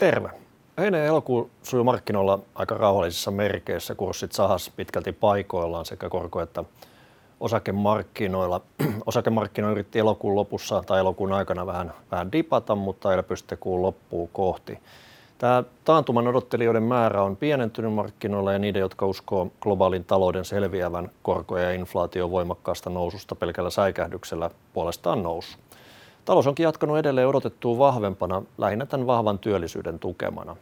[0.00, 0.30] Terve.
[0.78, 3.94] Heinä elokuu sujuu markkinoilla aika rauhallisissa merkeissä.
[3.94, 6.64] Kurssit sahas pitkälti paikoillaan sekä korko- että
[7.40, 8.60] osakemarkkinoilla.
[9.06, 14.28] Osakemarkkinoilla yritti elokuun lopussa tai elokuun aikana vähän, vähän dipata, mutta ei pysty kuun loppuun
[14.32, 14.78] kohti.
[15.38, 21.64] Tämä taantuman odottelijoiden määrä on pienentynyt markkinoilla ja niiden, jotka uskoo globaalin talouden selviävän korkoja
[21.64, 25.58] ja inflaation voimakkaasta noususta pelkällä säikähdyksellä puolestaan nousu.
[26.30, 30.56] Talous onkin jatkanut edelleen odotettua vahvempana, lähinnä tämän vahvan työllisyyden tukemana.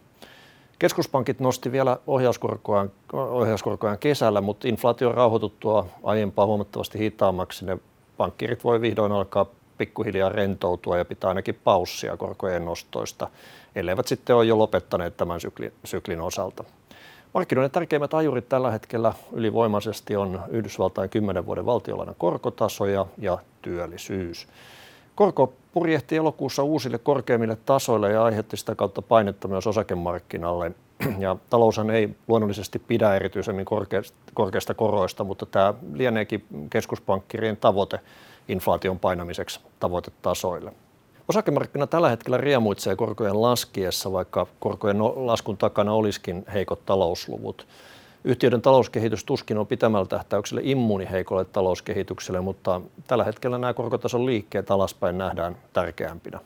[0.79, 7.79] Keskuspankit nosti vielä ohjauskorkoaan, ohjauskorkoaan kesällä, mutta inflaation rauhoituttua aiempaa huomattavasti hitaammaksi ne
[8.17, 9.47] pankkirit voi vihdoin alkaa
[9.79, 13.29] pikkuhiljaa rentoutua ja pitää ainakin paussia korkojen nostoista,
[13.75, 16.65] elleivät sitten ole jo lopettaneet tämän syklin, syklin osalta.
[17.35, 24.49] Markkinoiden tärkeimmät ajurit tällä hetkellä ylivoimaisesti on Yhdysvaltain 10 vuoden valtiolainan korkotaso ja, ja työllisyys.
[25.19, 30.73] Korko purjehti elokuussa uusille korkeimmille tasoille ja aiheutti sitä kautta painetta myös osakemarkkinalle.
[31.19, 33.67] Ja taloushan ei luonnollisesti pidä erityisemmin
[34.35, 38.01] korkeista koroista, mutta tämä lieneekin keskuspankkirien tavoite
[38.49, 40.73] inflaation painamiseksi tavoitetasoille.
[41.29, 47.67] Osakemarkkina tällä hetkellä riemuitsee korkojen laskiessa, vaikka korkojen no-, laskun takana olisikin heikot talousluvut.
[48.25, 54.71] Yhtiöiden talouskehitys tuskin on pitämällä tähtäyksellä immuuni heikolle talouskehitykselle, mutta tällä hetkellä nämä korkotason liikkeet
[54.71, 56.41] alaspäin nähdään tärkeämpinä.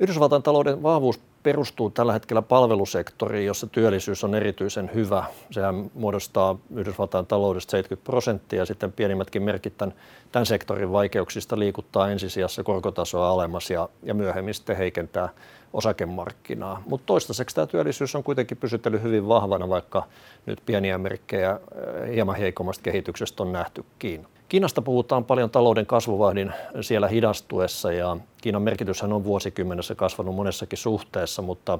[0.00, 5.24] Yhdysvaltain talouden vahvuus perustuu tällä hetkellä palvelusektoriin, jossa työllisyys on erityisen hyvä.
[5.50, 9.94] Sehän muodostaa Yhdysvaltain taloudesta 70 prosenttia ja sitten pienimmätkin merkit tämän,
[10.32, 15.28] tämän sektorin vaikeuksista liikuttaa ensisijassa korkotasoa alemmas ja, ja myöhemmin sitten heikentää
[15.72, 16.82] osakemarkkinaa.
[16.86, 20.06] Mutta toistaiseksi tämä työllisyys on kuitenkin pysytellyt hyvin vahvana, vaikka
[20.46, 24.26] nyt pieniä merkkejä eh, hieman heikommasta kehityksestä on nähtykin.
[24.50, 31.42] Kiinasta puhutaan paljon talouden kasvuvahdin siellä hidastuessa ja Kiinan merkityshän on vuosikymmenessä kasvanut monessakin suhteessa,
[31.42, 31.78] mutta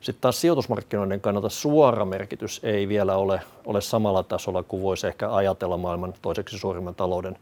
[0.00, 5.34] sitten taas sijoitusmarkkinoiden kannalta suora merkitys ei vielä ole, ole samalla tasolla kuin voisi ehkä
[5.34, 7.38] ajatella maailman toiseksi suurimman talouden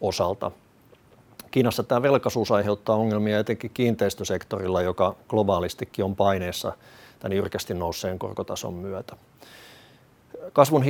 [0.00, 0.50] osalta.
[1.50, 6.72] Kiinassa tämä velkaisuus aiheuttaa ongelmia etenkin kiinteistösektorilla, joka globaalistikin on paineessa
[7.18, 9.16] tämän jyrkästi nousseen korkotason myötä.
[10.52, 10.82] Kasvun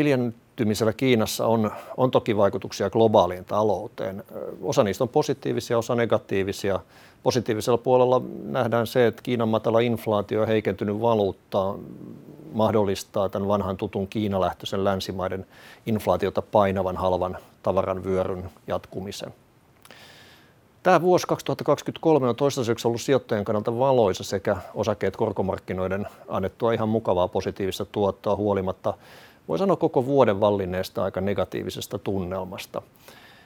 [0.59, 4.25] hiljentymisellä Kiinassa on, on toki vaikutuksia globaaliin talouteen.
[4.63, 6.81] Osa niistä on positiivisia, osa negatiivisia.
[7.23, 11.75] Positiivisella puolella nähdään se, että Kiinan matala inflaatio ja heikentynyt valuutta
[12.53, 15.47] mahdollistaa tämän vanhan tutun Kiinalähtöisen länsimaiden
[15.87, 19.35] inflaatiota painavan halvan tavaran vyöryn jatkumisen.
[20.83, 27.29] Tämä vuosi 2023 on toistaiseksi ollut sijoittajien kannalta valoisa sekä osakkeet korkomarkkinoiden annettua ihan mukavaa
[27.29, 28.95] positiivista tuottoa huolimatta
[29.49, 32.83] voi sanoa koko vuoden vallinneesta aika negatiivisesta tunnelmasta.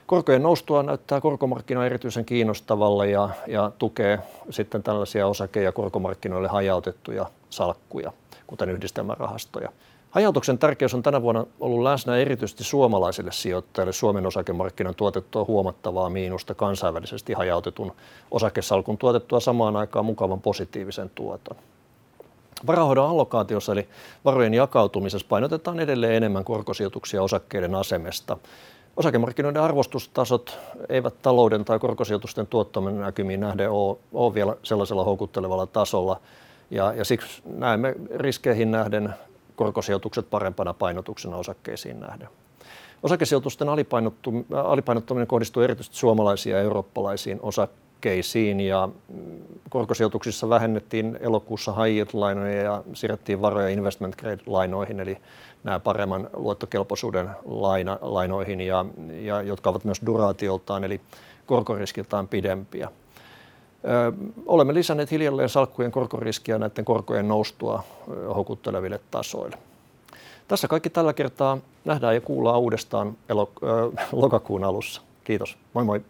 [0.05, 4.19] Korkojen noustua näyttää korkomarkkina erityisen kiinnostavalla ja, ja tukee
[4.49, 8.11] sitten tällaisia osake- ja korkomarkkinoille hajautettuja salkkuja,
[8.47, 9.69] kuten yhdistelmärahastoja.
[10.11, 13.93] Hajautuksen tärkeys on tänä vuonna ollut läsnä erityisesti suomalaisille sijoittajille.
[13.93, 17.91] Suomen osakemarkkinan tuotettua huomattavaa miinusta kansainvälisesti hajautetun
[18.31, 21.57] osakesalkun tuotettua samaan aikaan mukavan positiivisen tuoton.
[22.67, 23.87] Varahoidon allokaatiossa eli
[24.25, 28.37] varojen jakautumisessa painotetaan edelleen enemmän korkosijoituksia osakkeiden asemesta.
[28.97, 30.59] Osakemarkkinoiden arvostustasot
[30.89, 36.19] eivät talouden tai korkosijoitusten tuottomen näkymiin nähden ole, ole vielä sellaisella houkuttelevalla tasolla.
[36.71, 39.13] Ja, ja siksi näemme riskeihin nähden
[39.55, 42.27] korkosijoitukset parempana painotuksena osakkeisiin nähden.
[43.03, 43.67] Osakesijoitusten
[44.65, 47.82] alipainottuminen kohdistuu erityisesti suomalaisiin ja eurooppalaisiin osakkeisiin
[48.59, 55.17] ja mm, korkosijoituksissa vähennettiin elokuussa high yield-lainoja ja siirrettiin varoja investment grade-lainoihin, eli
[55.63, 58.85] nämä paremman luottokelpoisuuden laina, lainoihin, ja,
[59.21, 61.01] ja, jotka ovat myös duraatioltaan, eli
[61.45, 62.89] korkoriskiltaan pidempiä.
[64.45, 67.83] Olemme lisänneet hiljalleen salkkujen korkoriskiä näiden korkojen noustua
[68.35, 69.57] houkutteleville tasoille.
[70.47, 71.57] Tässä kaikki tällä kertaa.
[71.85, 73.17] Nähdään ja kuullaan uudestaan
[74.11, 75.01] lokakuun alussa.
[75.23, 75.57] Kiitos.
[75.73, 76.01] Moi moi.